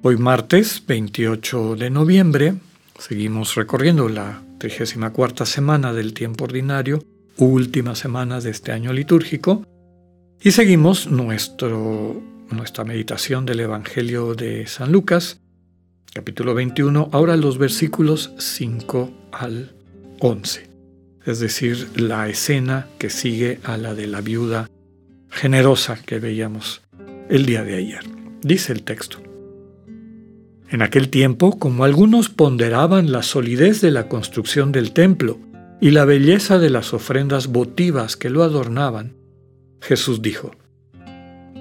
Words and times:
Hoy 0.00 0.16
martes 0.16 0.80
28 0.86 1.74
de 1.74 1.90
noviembre 1.90 2.54
seguimos 3.00 3.56
recorriendo 3.56 4.08
la 4.08 4.40
34 4.58 5.44
semana 5.44 5.92
del 5.92 6.14
tiempo 6.14 6.44
ordinario, 6.44 7.02
última 7.36 7.96
semana 7.96 8.40
de 8.40 8.50
este 8.50 8.70
año 8.70 8.92
litúrgico, 8.92 9.66
y 10.40 10.52
seguimos 10.52 11.08
nuestro, 11.08 12.22
nuestra 12.48 12.84
meditación 12.84 13.44
del 13.44 13.58
Evangelio 13.58 14.36
de 14.36 14.68
San 14.68 14.92
Lucas, 14.92 15.40
capítulo 16.14 16.54
21, 16.54 17.08
ahora 17.10 17.36
los 17.36 17.58
versículos 17.58 18.30
5 18.38 19.10
al 19.32 19.74
11, 20.20 20.70
es 21.26 21.40
decir, 21.40 21.88
la 21.96 22.28
escena 22.28 22.86
que 22.98 23.10
sigue 23.10 23.58
a 23.64 23.76
la 23.76 23.94
de 23.94 24.06
la 24.06 24.20
viuda 24.20 24.70
generosa 25.28 25.98
que 26.06 26.20
veíamos 26.20 26.82
el 27.28 27.46
día 27.46 27.64
de 27.64 27.74
ayer. 27.74 28.04
Dice 28.42 28.72
el 28.72 28.84
texto. 28.84 29.27
En 30.70 30.82
aquel 30.82 31.08
tiempo, 31.08 31.58
como 31.58 31.84
algunos 31.84 32.28
ponderaban 32.28 33.10
la 33.10 33.22
solidez 33.22 33.80
de 33.80 33.90
la 33.90 34.08
construcción 34.08 34.70
del 34.70 34.92
templo 34.92 35.38
y 35.80 35.92
la 35.92 36.04
belleza 36.04 36.58
de 36.58 36.68
las 36.68 36.92
ofrendas 36.92 37.46
votivas 37.46 38.16
que 38.16 38.28
lo 38.28 38.42
adornaban, 38.42 39.14
Jesús 39.80 40.20
dijo, 40.20 40.50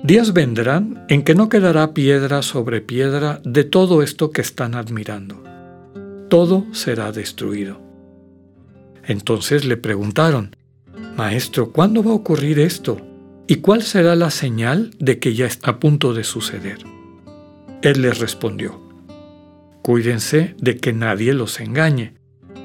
Días 0.04 0.34
vendrán 0.34 1.06
en 1.08 1.24
que 1.24 1.36
no 1.36 1.50
quedará 1.50 1.94
piedra 1.94 2.42
sobre 2.42 2.82
piedra 2.82 3.42
de 3.44 3.64
todo 3.64 4.04
esto 4.04 4.32
que 4.32 4.42
están 4.42 4.76
admirando. 4.76 5.42
Todo 6.30 6.66
será 6.74 7.12
destruido. 7.12 7.82
Entonces 9.06 9.66
le 9.66 9.78
preguntaron, 9.78 10.56
Maestro, 11.16 11.72
¿cuándo 11.72 12.04
va 12.04 12.12
a 12.12 12.16
ocurrir 12.16 12.60
esto? 12.60 12.98
¿Y 13.48 13.58
cuál 13.58 13.82
será 13.82 14.16
la 14.16 14.30
señal 14.30 14.92
de 15.00 15.20
que 15.20 15.34
ya 15.34 15.46
está 15.46 15.72
a 15.72 15.80
punto 15.80 16.14
de 16.14 16.26
suceder? 16.26 16.80
Él 17.82 18.02
les 18.02 18.20
respondió, 18.20 18.87
Cuídense 19.88 20.54
de 20.60 20.76
que 20.76 20.92
nadie 20.92 21.34
los 21.34 21.62
engañe, 21.62 22.14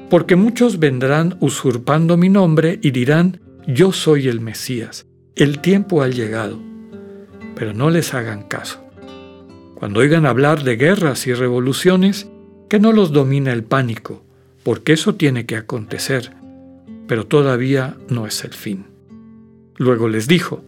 porque 0.09 0.35
muchos 0.35 0.77
vendrán 0.77 1.37
usurpando 1.39 2.17
mi 2.17 2.27
nombre 2.27 2.79
y 2.81 2.91
dirán, 2.91 3.39
yo 3.65 3.93
soy 3.93 4.27
el 4.27 4.41
Mesías, 4.41 5.05
el 5.37 5.59
tiempo 5.59 6.01
ha 6.01 6.09
llegado, 6.09 6.59
pero 7.55 7.73
no 7.73 7.89
les 7.89 8.13
hagan 8.13 8.43
caso. 8.43 8.83
Cuando 9.73 10.01
oigan 10.01 10.25
hablar 10.25 10.65
de 10.65 10.75
guerras 10.75 11.25
y 11.25 11.33
revoluciones, 11.33 12.27
que 12.67 12.81
no 12.81 12.91
los 12.91 13.13
domine 13.13 13.53
el 13.53 13.63
pánico, 13.63 14.21
porque 14.63 14.91
eso 14.91 15.15
tiene 15.15 15.45
que 15.45 15.55
acontecer, 15.55 16.33
pero 17.07 17.25
todavía 17.25 17.95
no 18.09 18.27
es 18.27 18.43
el 18.43 18.51
fin. 18.51 18.87
Luego 19.77 20.09
les 20.09 20.27
dijo, 20.27 20.61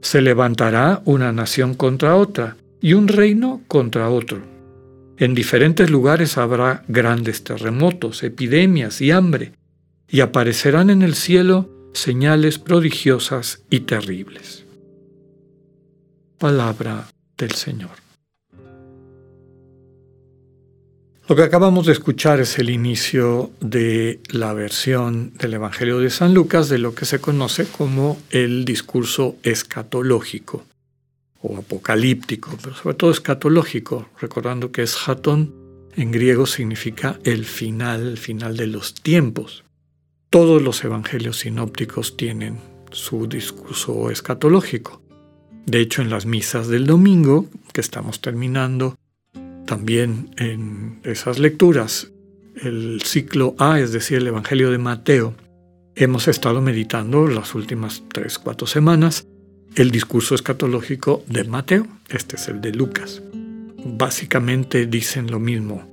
se 0.00 0.22
levantará 0.22 1.02
una 1.04 1.30
nación 1.30 1.74
contra 1.74 2.16
otra 2.16 2.56
y 2.80 2.94
un 2.94 3.06
reino 3.06 3.60
contra 3.68 4.08
otro. 4.08 4.49
En 5.20 5.34
diferentes 5.34 5.90
lugares 5.90 6.38
habrá 6.38 6.82
grandes 6.88 7.44
terremotos, 7.44 8.22
epidemias 8.22 9.02
y 9.02 9.10
hambre, 9.10 9.52
y 10.08 10.20
aparecerán 10.20 10.88
en 10.88 11.02
el 11.02 11.14
cielo 11.14 11.68
señales 11.92 12.58
prodigiosas 12.58 13.62
y 13.68 13.80
terribles. 13.80 14.64
Palabra 16.38 17.06
del 17.36 17.50
Señor. 17.50 17.90
Lo 21.28 21.36
que 21.36 21.42
acabamos 21.42 21.84
de 21.84 21.92
escuchar 21.92 22.40
es 22.40 22.58
el 22.58 22.70
inicio 22.70 23.50
de 23.60 24.20
la 24.30 24.54
versión 24.54 25.34
del 25.34 25.52
Evangelio 25.52 25.98
de 25.98 26.08
San 26.08 26.32
Lucas 26.32 26.70
de 26.70 26.78
lo 26.78 26.94
que 26.94 27.04
se 27.04 27.20
conoce 27.20 27.66
como 27.66 28.18
el 28.30 28.64
discurso 28.64 29.36
escatológico 29.42 30.64
o 31.42 31.56
apocalíptico, 31.56 32.56
pero 32.62 32.74
sobre 32.74 32.96
todo 32.96 33.10
escatológico, 33.10 34.08
recordando 34.20 34.72
que 34.72 34.82
es 34.82 35.08
hatón 35.08 35.54
en 35.96 36.12
griego 36.12 36.46
significa 36.46 37.18
el 37.24 37.44
final, 37.44 38.06
el 38.08 38.18
final 38.18 38.56
de 38.56 38.66
los 38.66 38.94
tiempos. 38.94 39.64
Todos 40.30 40.62
los 40.62 40.84
evangelios 40.84 41.40
sinópticos 41.40 42.16
tienen 42.16 42.58
su 42.92 43.26
discurso 43.26 44.10
escatológico. 44.10 45.02
De 45.66 45.80
hecho, 45.80 46.02
en 46.02 46.10
las 46.10 46.26
misas 46.26 46.68
del 46.68 46.86
domingo, 46.86 47.46
que 47.72 47.80
estamos 47.80 48.20
terminando, 48.20 48.96
también 49.66 50.34
en 50.38 51.00
esas 51.04 51.38
lecturas, 51.38 52.12
el 52.62 53.02
ciclo 53.02 53.54
A, 53.58 53.80
es 53.80 53.92
decir, 53.92 54.18
el 54.18 54.26
Evangelio 54.28 54.70
de 54.70 54.78
Mateo, 54.78 55.34
hemos 55.94 56.28
estado 56.28 56.60
meditando 56.60 57.26
las 57.26 57.54
últimas 57.54 58.02
tres, 58.12 58.38
cuatro 58.38 58.66
semanas 58.66 59.26
el 59.76 59.90
discurso 59.90 60.34
escatológico 60.34 61.24
de 61.26 61.44
Mateo, 61.44 61.86
este 62.08 62.36
es 62.36 62.48
el 62.48 62.60
de 62.60 62.72
Lucas. 62.72 63.22
Básicamente 63.84 64.86
dicen 64.86 65.30
lo 65.30 65.38
mismo, 65.38 65.88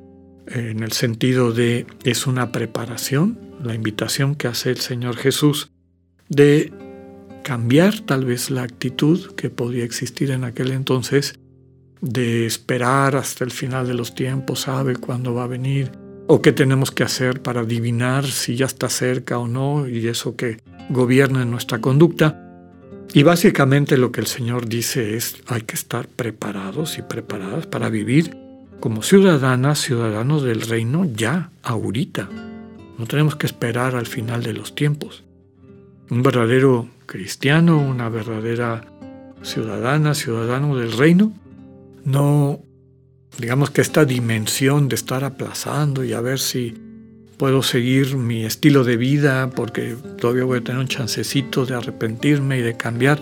en 0.47 0.83
el 0.83 0.91
sentido 0.91 1.51
de 1.51 1.85
es 2.03 2.27
una 2.27 2.51
preparación, 2.51 3.39
la 3.63 3.75
invitación 3.75 4.35
que 4.35 4.47
hace 4.47 4.71
el 4.71 4.77
Señor 4.77 5.17
Jesús 5.17 5.71
de 6.29 6.71
cambiar 7.43 7.99
tal 8.01 8.25
vez 8.25 8.49
la 8.49 8.63
actitud 8.63 9.33
que 9.35 9.49
podía 9.49 9.83
existir 9.83 10.31
en 10.31 10.43
aquel 10.43 10.71
entonces 10.71 11.39
de 12.01 12.45
esperar 12.45 13.15
hasta 13.15 13.43
el 13.43 13.51
final 13.51 13.87
de 13.87 13.93
los 13.93 14.13
tiempos, 14.13 14.61
sabe 14.61 14.95
cuándo 14.95 15.33
va 15.33 15.45
a 15.45 15.47
venir, 15.47 15.91
o 16.27 16.41
qué 16.41 16.51
tenemos 16.51 16.91
que 16.91 17.03
hacer 17.03 17.41
para 17.41 17.61
adivinar 17.61 18.25
si 18.25 18.55
ya 18.55 18.65
está 18.65 18.89
cerca 18.89 19.39
o 19.39 19.47
no, 19.47 19.87
y 19.87 20.07
eso 20.07 20.35
que 20.35 20.57
gobierna 20.89 21.45
nuestra 21.45 21.79
conducta. 21.79 22.46
Y 23.13 23.23
básicamente 23.23 23.97
lo 23.97 24.11
que 24.11 24.21
el 24.21 24.27
Señor 24.27 24.67
dice 24.67 25.15
es, 25.15 25.37
hay 25.47 25.61
que 25.61 25.75
estar 25.75 26.07
preparados 26.07 26.97
y 26.97 27.01
preparadas 27.01 27.65
para 27.65 27.89
vivir 27.89 28.35
como 28.79 29.01
ciudadanas, 29.01 29.79
ciudadanos 29.79 30.43
del 30.43 30.61
reino 30.61 31.05
ya, 31.05 31.49
ahorita. 31.63 32.29
No 32.97 33.05
tenemos 33.05 33.35
que 33.35 33.47
esperar 33.47 33.95
al 33.95 34.05
final 34.05 34.43
de 34.43 34.53
los 34.53 34.75
tiempos. 34.75 35.23
Un 36.09 36.21
verdadero 36.21 36.89
cristiano, 37.05 37.79
una 37.79 38.09
verdadera 38.09 38.85
ciudadana, 39.41 40.13
ciudadano 40.13 40.75
del 40.75 40.91
reino, 40.91 41.33
no, 42.03 42.61
digamos 43.37 43.69
que 43.69 43.81
esta 43.81 44.05
dimensión 44.05 44.87
de 44.87 44.95
estar 44.95 45.23
aplazando 45.23 46.03
y 46.03 46.13
a 46.13 46.21
ver 46.21 46.39
si 46.39 46.86
puedo 47.37 47.61
seguir 47.61 48.17
mi 48.17 48.45
estilo 48.45 48.83
de 48.83 48.97
vida 48.97 49.49
porque 49.51 49.95
todavía 50.19 50.43
voy 50.43 50.59
a 50.59 50.63
tener 50.63 50.81
un 50.81 50.87
chancecito 50.87 51.65
de 51.65 51.75
arrepentirme 51.75 52.59
y 52.59 52.61
de 52.61 52.75
cambiar, 52.75 53.19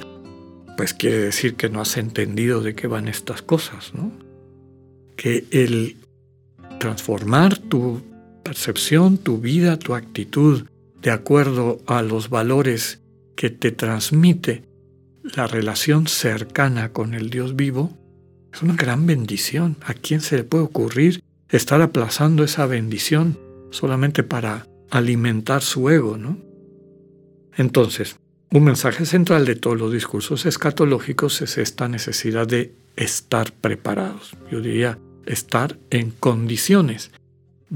pues 0.77 0.93
quiere 0.93 1.17
decir 1.17 1.55
que 1.55 1.69
no 1.69 1.81
has 1.81 1.97
entendido 1.97 2.61
de 2.61 2.75
qué 2.75 2.87
van 2.87 3.07
estas 3.07 3.41
cosas, 3.41 3.93
¿no? 3.93 4.11
Que 5.17 5.45
el 5.51 5.97
transformar 6.79 7.57
tu 7.57 8.01
percepción, 8.43 9.17
tu 9.17 9.39
vida, 9.39 9.77
tu 9.77 9.95
actitud 9.95 10.65
de 11.01 11.11
acuerdo 11.11 11.81
a 11.87 12.01
los 12.01 12.29
valores 12.29 13.01
que 13.35 13.49
te 13.49 13.71
transmite 13.71 14.63
la 15.23 15.47
relación 15.47 16.07
cercana 16.07 16.93
con 16.93 17.13
el 17.13 17.29
Dios 17.29 17.55
vivo, 17.55 17.97
es 18.53 18.61
una 18.61 18.75
gran 18.75 19.05
bendición. 19.05 19.77
¿A 19.85 19.93
quién 19.93 20.21
se 20.21 20.37
le 20.37 20.43
puede 20.43 20.63
ocurrir 20.63 21.21
estar 21.49 21.81
aplazando 21.81 22.43
esa 22.43 22.65
bendición 22.65 23.44
solamente 23.71 24.23
para 24.23 24.67
alimentar 24.89 25.61
su 25.61 25.89
ego, 25.89 26.17
¿no? 26.17 26.37
Entonces, 27.57 28.17
un 28.51 28.63
mensaje 28.63 29.05
central 29.05 29.45
de 29.45 29.55
todos 29.55 29.77
los 29.77 29.91
discursos 29.91 30.45
escatológicos 30.45 31.41
es 31.41 31.57
esta 31.57 31.87
necesidad 31.87 32.47
de 32.47 32.73
estar 32.95 33.51
preparados. 33.51 34.35
Yo 34.51 34.61
diría 34.61 34.97
estar 35.25 35.77
en 35.89 36.11
condiciones. 36.11 37.11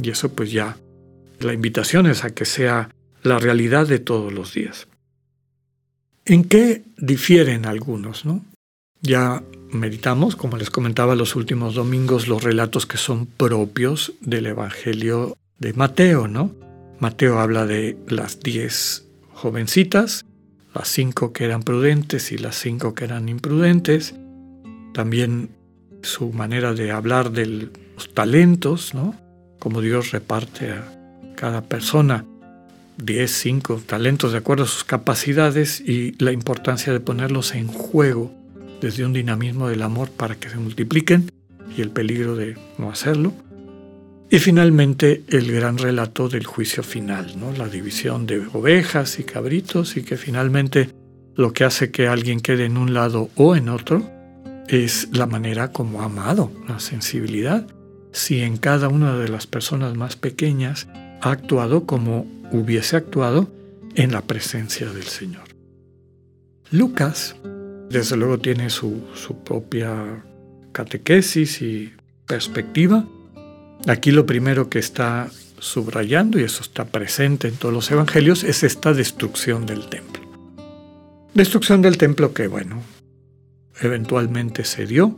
Y 0.02 0.10
eso 0.10 0.30
pues 0.30 0.52
ya, 0.52 0.78
la 1.40 1.54
invitación 1.54 2.08
es 2.08 2.24
a 2.24 2.30
que 2.30 2.46
sea 2.46 2.90
la 3.24 3.40
realidad 3.40 3.88
de 3.88 4.00
todos 4.00 4.32
los 4.32 4.54
días. 4.54 4.88
¿En 6.26 6.44
qué 6.44 6.84
difieren 6.98 7.66
algunos? 7.66 8.24
¿no? 8.24 8.46
Ya 9.02 9.44
meditamos, 9.72 10.36
como 10.36 10.58
les 10.58 10.70
comentaba 10.70 11.16
los 11.16 11.36
últimos 11.36 11.76
domingos, 11.76 12.28
los 12.28 12.44
relatos 12.44 12.86
que 12.86 12.98
son 12.98 13.26
propios 13.26 14.14
del 14.22 14.46
Evangelio 14.46 15.38
de 15.60 15.74
Mateo, 15.74 16.28
¿no? 16.28 16.56
Mateo 17.00 17.40
habla 17.40 17.66
de 17.66 17.98
las 18.08 18.40
diez 18.40 19.08
jovencitas, 19.34 20.26
las 20.74 20.88
cinco 20.88 21.34
que 21.34 21.46
eran 21.46 21.64
prudentes 21.64 22.32
y 22.32 22.38
las 22.38 22.56
cinco 22.56 22.94
que 22.94 23.06
eran 23.06 23.30
imprudentes. 23.30 24.16
También 24.94 25.50
su 26.02 26.32
manera 26.32 26.74
de 26.74 26.92
hablar 26.92 27.32
de 27.32 27.46
los 27.46 28.14
talentos, 28.14 28.94
¿no? 28.94 29.16
como 29.60 29.82
Dios 29.82 30.12
reparte 30.12 30.72
a 30.72 30.84
cada 31.36 31.62
persona 31.62 32.26
10, 32.98 33.32
5 33.32 33.82
talentos 33.86 34.32
de 34.32 34.40
acuerdo 34.40 34.64
a 34.64 34.68
sus 34.68 34.84
capacidades 34.84 35.80
y 35.82 36.16
la 36.24 36.32
importancia 36.32 36.92
de 36.92 37.00
ponerlos 37.00 37.54
en 37.56 37.68
juego 37.68 38.32
desde 38.82 39.06
un 39.06 39.14
dinamismo 39.14 39.68
del 39.68 39.82
amor 39.82 40.10
para 40.10 40.36
que 40.36 40.50
se 40.50 40.58
multipliquen 40.58 41.32
y 41.78 41.82
el 41.82 41.92
peligro 41.92 42.36
de 42.36 42.58
no 42.78 42.90
hacerlo. 42.90 43.34
Y 44.32 44.38
finalmente 44.38 45.24
el 45.30 45.52
gran 45.52 45.80
relato 45.80 46.30
del 46.30 46.46
juicio 46.46 46.84
final, 46.84 47.40
¿no? 47.40 47.52
la 47.52 47.68
división 47.68 48.28
de 48.28 48.46
ovejas 48.54 49.20
y 49.20 49.24
cabritos 49.24 49.98
y 49.98 50.04
que 50.04 50.18
finalmente 50.18 50.92
lo 51.36 51.52
que 51.52 51.64
hace 51.64 51.90
que 51.90 52.08
alguien 52.08 52.40
quede 52.40 52.66
en 52.66 52.78
un 52.78 52.94
lado 52.94 53.30
o 53.36 53.56
en 53.56 53.70
otro 53.70 54.08
es 54.68 55.10
la 55.14 55.26
manera 55.26 55.72
como 55.72 56.02
ha 56.02 56.06
amado, 56.06 56.52
la 56.68 56.80
sensibilidad. 56.80 57.66
Si 58.12 58.42
en 58.42 58.58
cada 58.58 58.88
una 58.88 59.18
de 59.18 59.30
las 59.30 59.48
personas 59.48 59.96
más 59.96 60.16
pequeñas 60.16 60.88
ha 61.22 61.32
actuado 61.32 61.88
como 61.88 62.28
hubiese 62.52 62.98
actuado 62.98 63.50
en 63.96 64.12
la 64.12 64.22
presencia 64.22 64.92
del 64.92 65.04
Señor. 65.04 65.44
Lucas, 66.72 67.36
desde 67.90 68.16
luego, 68.16 68.38
tiene 68.38 68.70
su, 68.70 69.02
su 69.16 69.44
propia 69.44 70.24
catequesis 70.72 71.62
y 71.64 71.94
perspectiva. 72.28 73.08
Aquí 73.88 74.12
lo 74.12 74.26
primero 74.26 74.70
que 74.70 74.80
está 74.80 75.30
subrayando, 75.60 76.40
y 76.40 76.44
eso 76.44 76.62
está 76.64 76.86
presente 76.86 77.48
en 77.48 77.56
todos 77.56 77.74
los 77.74 77.92
evangelios, 77.92 78.44
es 78.44 78.64
esta 78.64 78.94
destrucción 78.94 79.66
del 79.66 79.88
templo. 79.88 80.24
Destrucción 81.34 81.82
del 81.82 81.98
templo 81.98 82.34
que, 82.34 82.48
bueno, 82.48 82.82
eventualmente 83.82 84.64
se 84.64 84.86
dio. 84.86 85.18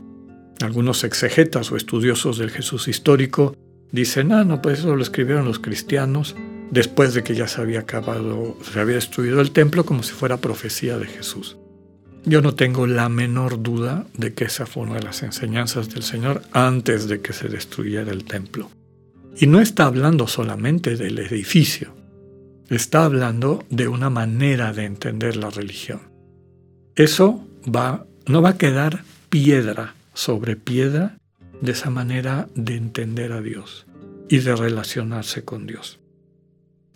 Algunos 0.61 1.03
exegetas 1.03 1.71
o 1.71 1.77
estudiosos 1.77 2.37
del 2.37 2.51
Jesús 2.51 2.87
histórico 2.87 3.55
dicen, 3.91 4.31
ah, 4.31 4.43
no, 4.43 4.61
pues 4.61 4.79
eso 4.79 4.95
lo 4.95 5.01
escribieron 5.01 5.45
los 5.45 5.59
cristianos 5.59 6.35
después 6.69 7.13
de 7.13 7.23
que 7.23 7.35
ya 7.35 7.47
se 7.47 7.61
había 7.61 7.81
acabado, 7.81 8.57
se 8.71 8.79
había 8.79 8.95
destruido 8.95 9.41
el 9.41 9.51
templo 9.51 9.85
como 9.85 10.03
si 10.03 10.13
fuera 10.13 10.37
profecía 10.37 10.97
de 10.97 11.07
Jesús. 11.07 11.57
Yo 12.23 12.41
no 12.41 12.53
tengo 12.53 12.85
la 12.85 13.09
menor 13.09 13.63
duda 13.63 14.05
de 14.15 14.33
que 14.33 14.45
esa 14.45 14.67
fue 14.67 14.83
una 14.83 14.95
de 14.95 15.03
las 15.03 15.23
enseñanzas 15.23 15.89
del 15.89 16.03
Señor 16.03 16.43
antes 16.51 17.07
de 17.07 17.21
que 17.21 17.33
se 17.33 17.47
destruyera 17.47 18.11
el 18.11 18.25
templo. 18.25 18.69
Y 19.37 19.47
no 19.47 19.59
está 19.59 19.85
hablando 19.85 20.27
solamente 20.27 20.97
del 20.97 21.17
edificio, 21.17 21.95
está 22.69 23.05
hablando 23.05 23.65
de 23.69 23.87
una 23.87 24.09
manera 24.09 24.71
de 24.71 24.85
entender 24.85 25.35
la 25.35 25.49
religión. 25.49 26.01
Eso 26.95 27.47
va, 27.63 28.05
no 28.27 28.41
va 28.41 28.49
a 28.49 28.57
quedar 28.57 29.03
piedra 29.29 29.95
sobre 30.13 30.55
piedra 30.55 31.17
de 31.61 31.71
esa 31.71 31.89
manera 31.89 32.49
de 32.53 32.75
entender 32.75 33.31
a 33.31 33.41
Dios 33.41 33.87
y 34.29 34.39
de 34.39 34.55
relacionarse 34.55 35.43
con 35.43 35.65
Dios. 35.65 35.99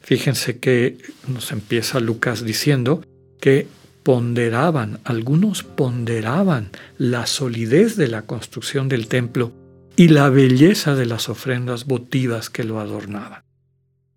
Fíjense 0.02 0.60
que 0.60 0.98
nos 1.28 1.52
empieza 1.52 2.00
Lucas 2.00 2.44
diciendo 2.44 3.04
que 3.40 3.68
ponderaban, 4.06 5.00
algunos 5.04 5.64
ponderaban 5.64 6.70
la 7.00 7.26
solidez 7.26 7.98
de 7.98 8.08
la 8.08 8.22
construcción 8.22 8.88
del 8.88 9.08
templo 9.08 9.52
y 9.96 10.10
la 10.10 10.30
belleza 10.30 10.94
de 10.94 11.08
las 11.08 11.28
ofrendas 11.28 11.86
votivas 11.86 12.52
que 12.52 12.64
lo 12.64 12.80
adornaban. 12.80 13.42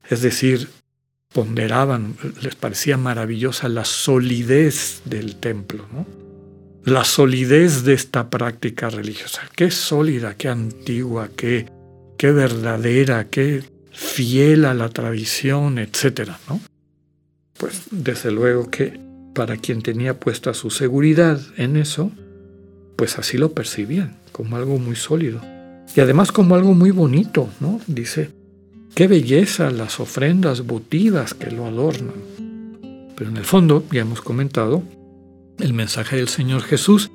Es 0.07 0.21
decir, 0.21 0.69
ponderaban, 1.33 2.17
les 2.43 2.55
parecía 2.55 2.99
maravillosa 2.99 3.71
la 3.71 3.87
solidez 3.87 5.01
del 5.07 5.37
templo, 5.37 5.87
la 6.85 7.05
solidez 7.05 7.85
de 7.85 7.95
esta 7.95 8.29
práctica 8.29 8.91
religiosa. 8.91 9.41
Qué 9.57 9.71
sólida, 9.71 10.35
qué 10.35 10.49
antigua, 10.49 11.31
qué, 11.35 11.67
qué 12.19 12.31
verdadera, 12.33 13.29
qué 13.29 13.65
fiel 13.91 14.67
a 14.67 14.75
la 14.75 14.91
tradición, 14.91 15.79
etc. 15.79 16.33
¿no? 16.47 16.61
Pues 17.57 17.85
desde 17.91 18.31
luego 18.31 18.71
que 18.71 19.08
para 19.39 19.57
quien 19.57 19.83
tenía 19.83 20.19
puesta 20.19 20.53
su 20.53 20.69
seguridad 20.69 21.41
en 21.57 21.77
eso, 21.77 22.11
pues 22.97 23.21
así 23.21 23.39
lo 23.39 23.53
percibían, 23.53 24.17
como 24.33 24.57
algo 24.57 24.81
muy 24.81 24.97
sólido. 24.97 25.41
Y 25.95 26.01
además 26.01 26.33
como 26.33 26.57
algo 26.57 26.75
muy 26.75 26.91
bonito, 26.91 27.49
¿no? 27.61 27.81
Dice, 27.87 28.33
qué 28.97 29.07
belleza 29.07 29.71
las 29.71 30.01
ofrendas 30.01 30.67
votivas 30.67 31.35
que 31.35 31.53
lo 31.53 31.67
adornan. 31.67 32.17
Pero 33.15 33.31
en 33.31 33.37
el 33.37 33.45
fondo, 33.45 33.85
ya 33.93 34.01
hemos 34.01 34.23
comentado, 34.23 34.83
el 35.61 35.73
mensaje 35.73 36.17
del 36.17 36.27
Señor 36.27 36.63
Jesús 36.63 37.13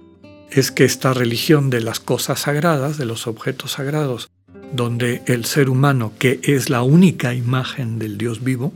es 0.50 0.72
que 0.72 0.86
esta 0.86 1.14
religión 1.14 1.70
de 1.70 1.82
las 1.82 2.00
cosas 2.00 2.40
sagradas, 2.40 2.98
de 2.98 3.04
los 3.04 3.28
objetos 3.28 3.74
sagrados, 3.74 4.30
donde 4.72 5.24
el 5.26 5.44
ser 5.44 5.70
humano, 5.70 6.14
que 6.20 6.40
es 6.44 6.70
la 6.70 6.84
única 6.84 7.34
imagen 7.34 8.00
del 8.00 8.18
Dios 8.18 8.42
vivo, 8.46 8.72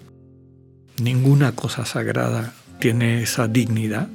ninguna 1.02 1.54
cosa 1.54 1.86
sagrada 1.86 2.54
tiene 2.80 3.24
esa 3.24 3.48
dignidad, 3.48 4.10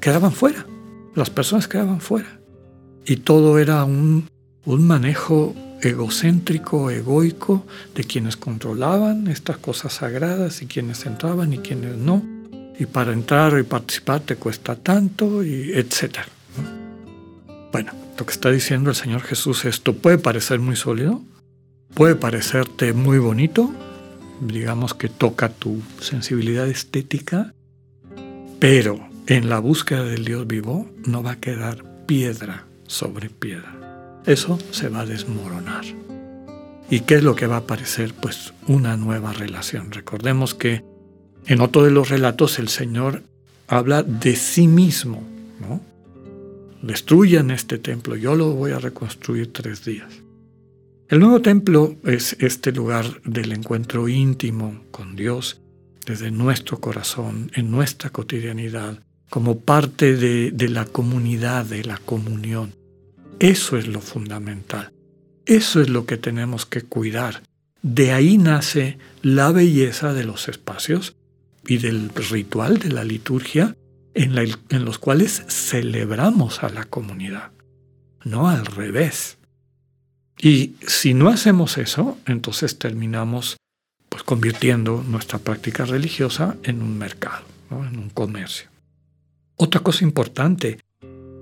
quedaban 0.00 0.32
fuera. 0.32 0.66
Las 1.14 1.30
personas 1.30 1.68
quedaban 1.68 2.00
fuera. 2.00 2.40
Y 3.04 3.16
todo 3.16 3.58
era 3.58 3.84
un, 3.84 4.28
un 4.64 4.86
manejo 4.86 5.54
egocéntrico, 5.80 6.90
egoico, 6.90 7.64
de 7.94 8.04
quienes 8.04 8.36
controlaban 8.36 9.28
estas 9.28 9.58
cosas 9.58 9.94
sagradas 9.94 10.62
y 10.62 10.66
quienes 10.66 11.06
entraban 11.06 11.52
y 11.52 11.58
quienes 11.58 11.96
no. 11.96 12.22
Y 12.78 12.86
para 12.86 13.12
entrar 13.12 13.58
y 13.58 13.64
participar 13.64 14.20
te 14.20 14.36
cuesta 14.36 14.76
tanto, 14.76 15.42
y 15.42 15.72
etc. 15.72 16.18
Bueno, 17.72 17.92
lo 18.18 18.26
que 18.26 18.32
está 18.32 18.50
diciendo 18.50 18.90
el 18.90 18.96
Señor 18.96 19.22
Jesús, 19.22 19.64
esto 19.64 19.94
puede 19.94 20.18
parecer 20.18 20.60
muy 20.60 20.76
sólido, 20.76 21.22
puede 21.94 22.14
parecerte 22.14 22.92
muy 22.92 23.18
bonito, 23.18 23.72
digamos 24.40 24.94
que 24.94 25.08
toca 25.08 25.48
tu 25.48 25.82
sensibilidad 26.00 26.68
estética, 26.68 27.52
pero 28.58 29.08
en 29.26 29.48
la 29.48 29.58
búsqueda 29.58 30.04
del 30.04 30.24
Dios 30.24 30.46
vivo 30.46 30.88
no 31.06 31.22
va 31.22 31.32
a 31.32 31.40
quedar 31.40 31.84
piedra 32.06 32.66
sobre 32.86 33.30
piedra. 33.30 34.20
Eso 34.26 34.58
se 34.70 34.88
va 34.88 35.00
a 35.00 35.06
desmoronar. 35.06 35.84
¿Y 36.90 37.00
qué 37.00 37.16
es 37.16 37.22
lo 37.22 37.36
que 37.36 37.46
va 37.46 37.56
a 37.56 37.60
aparecer? 37.60 38.14
Pues 38.14 38.54
una 38.66 38.96
nueva 38.96 39.32
relación. 39.32 39.92
Recordemos 39.92 40.54
que 40.54 40.82
en 41.46 41.60
otro 41.60 41.84
de 41.84 41.90
los 41.90 42.08
relatos 42.08 42.58
el 42.58 42.68
Señor 42.68 43.22
habla 43.68 44.02
de 44.02 44.34
sí 44.36 44.66
mismo, 44.66 45.22
¿no? 45.60 45.80
Destruyan 46.82 47.50
este 47.50 47.78
templo, 47.78 48.16
yo 48.16 48.34
lo 48.34 48.52
voy 48.52 48.72
a 48.72 48.78
reconstruir 48.78 49.52
tres 49.52 49.84
días. 49.84 50.12
El 51.08 51.20
nuevo 51.20 51.40
templo 51.40 51.96
es 52.04 52.36
este 52.38 52.72
lugar 52.72 53.22
del 53.24 53.52
encuentro 53.52 54.08
íntimo 54.08 54.82
con 54.90 55.16
Dios 55.16 55.60
desde 56.08 56.30
nuestro 56.30 56.80
corazón, 56.80 57.50
en 57.54 57.70
nuestra 57.70 58.08
cotidianidad, 58.08 58.98
como 59.28 59.60
parte 59.60 60.16
de, 60.16 60.68
la 60.70 60.86
comunidad, 60.86 61.66
de 61.66 61.84
la 61.84 61.98
comunión. 61.98 62.74
Eso 63.38 63.76
es 63.76 63.86
lo 63.86 64.00
fundamental. 64.00 64.90
Eso 65.44 65.82
es 65.82 65.90
lo 65.90 66.06
que 66.06 66.16
tenemos 66.16 66.64
que 66.64 66.80
cuidar. 66.80 67.42
De 67.82 68.12
ahí 68.12 68.38
nace 68.38 68.96
la 69.20 69.52
belleza 69.52 70.14
de 70.14 70.24
los 70.24 70.48
espacios 70.48 71.14
y 71.66 71.76
del 71.76 72.08
ritual 72.30 72.78
de 72.78 72.90
la 72.90 73.04
liturgia 73.04 73.76
en, 74.14 74.84
los 74.84 74.98
cuales 74.98 75.44
celebramos 75.48 76.62
a 76.64 76.70
la 76.70 76.84
comunidad, 76.84 77.52
no 78.24 78.48
al 78.48 78.64
revés. 78.64 79.36
Y 80.40 80.72
si 80.86 81.12
no 81.12 81.28
hacemos 81.28 81.76
eso, 81.76 82.16
entonces 82.26 82.78
terminamos 82.78 83.58
pues 84.08 84.22
convirtiendo 84.22 85.04
nuestra 85.06 85.38
práctica 85.38 85.84
religiosa 85.84 86.56
en 86.62 86.82
un 86.82 86.98
mercado, 86.98 87.44
en 87.70 87.98
un 87.98 88.10
comercio. 88.10 88.68
Otra 89.56 89.80
cosa 89.80 90.04
importante 90.04 90.78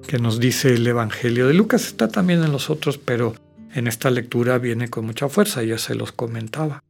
que 0.07 0.19
nos 0.19 0.41
dice 0.41 0.75
el 0.75 0.87
Evangelio 0.87 1.49
de 1.49 1.55
Lucas 1.55 1.87
está 1.87 2.09
también 2.09 2.43
en 2.43 2.53
los 2.53 2.71
otros, 2.71 2.99
pero 2.99 3.35
en 3.75 3.87
esta 3.87 4.11
lectura 4.11 4.59
viene 4.59 4.89
con 4.89 5.05
mucha 5.05 5.29
fuerza, 5.29 5.63
ya 5.63 5.79
se 5.79 5.95
los 5.95 6.13
comentaba. 6.13 6.83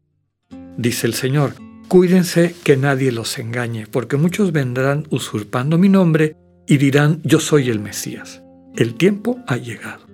Dice 0.77 1.07
el 1.07 1.15
Señor, 1.15 1.55
cuídense 1.89 2.55
que 2.63 2.77
nadie 2.77 3.11
los 3.11 3.39
engañe, 3.39 3.87
porque 3.87 4.17
muchos 4.17 4.53
vendrán 4.53 5.07
usurpando 5.11 5.79
mi 5.79 5.89
nombre 5.89 6.37
y 6.69 6.77
dirán, 6.77 7.21
yo 7.25 7.41
soy 7.41 7.71
el 7.71 7.81
Mesías. 7.81 8.43
El 8.77 8.95
tiempo 8.95 9.39
ha 9.47 9.57
llegado. 9.57 10.07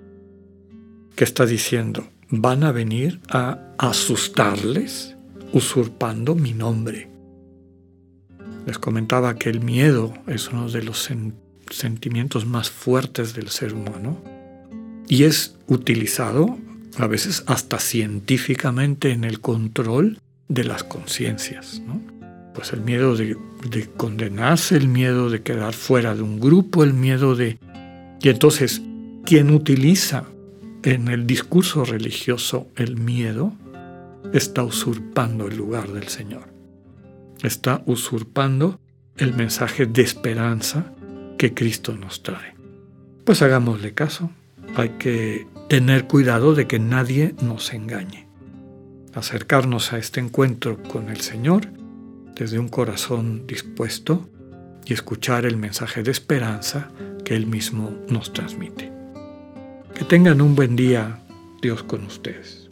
¿Qué 1.16 1.24
está 1.24 1.44
diciendo? 1.44 2.08
Van 2.30 2.64
a 2.64 2.72
venir 2.72 3.20
a 3.28 3.58
asustarles 3.76 5.16
usurpando 5.52 6.34
mi 6.34 6.52
nombre. 6.52 7.08
Les 8.66 8.78
comentaba 8.78 9.36
que 9.36 9.50
el 9.50 9.60
miedo 9.60 10.14
es 10.26 10.48
uno 10.48 10.68
de 10.68 10.82
los 10.82 11.10
sentimientos 11.70 12.46
más 12.46 12.70
fuertes 12.70 13.34
del 13.34 13.48
ser 13.48 13.74
humano 13.74 14.22
y 15.08 15.24
es 15.24 15.56
utilizado 15.66 16.58
a 16.98 17.06
veces 17.06 17.44
hasta 17.46 17.78
científicamente 17.78 19.10
en 19.10 19.24
el 19.24 19.40
control 19.40 20.18
de 20.48 20.64
las 20.64 20.84
conciencias. 20.84 21.82
Pues 22.54 22.72
el 22.72 22.82
miedo 22.82 23.16
de 23.16 23.36
condenarse, 23.96 24.76
el 24.76 24.88
miedo 24.88 25.30
de 25.30 25.42
quedar 25.42 25.72
fuera 25.72 26.14
de 26.14 26.22
un 26.22 26.38
grupo, 26.38 26.84
el 26.84 26.92
miedo 26.92 27.34
de... 27.34 27.58
Y 28.20 28.28
entonces, 28.28 28.82
quien 29.24 29.50
utiliza 29.50 30.24
en 30.82 31.08
el 31.08 31.26
discurso 31.26 31.84
religioso 31.84 32.68
el 32.76 32.96
miedo, 32.96 33.54
está 34.32 34.62
usurpando 34.62 35.46
el 35.46 35.56
lugar 35.56 35.88
del 35.92 36.08
Señor. 36.08 36.52
Está 37.42 37.82
usurpando 37.86 38.80
el 39.16 39.34
mensaje 39.34 39.86
de 39.86 40.02
esperanza 40.02 40.92
que 41.38 41.54
Cristo 41.54 41.96
nos 41.96 42.22
trae. 42.22 42.54
Pues 43.24 43.42
hagámosle 43.42 43.94
caso. 43.94 44.30
Hay 44.76 44.90
que 44.90 45.46
tener 45.68 46.06
cuidado 46.06 46.54
de 46.54 46.66
que 46.66 46.78
nadie 46.78 47.34
nos 47.42 47.72
engañe. 47.72 48.26
Acercarnos 49.14 49.92
a 49.92 49.98
este 49.98 50.20
encuentro 50.20 50.82
con 50.82 51.08
el 51.10 51.20
Señor 51.20 51.68
desde 52.34 52.58
un 52.58 52.68
corazón 52.68 53.46
dispuesto 53.46 54.28
y 54.86 54.94
escuchar 54.94 55.44
el 55.44 55.56
mensaje 55.56 56.02
de 56.02 56.10
esperanza 56.10 56.90
que 57.24 57.36
Él 57.36 57.46
mismo 57.46 57.94
nos 58.08 58.32
transmite. 58.32 58.90
Que 59.94 60.04
tengan 60.04 60.40
un 60.40 60.54
buen 60.54 60.74
día, 60.74 61.20
Dios 61.60 61.82
con 61.82 62.04
ustedes. 62.04 62.71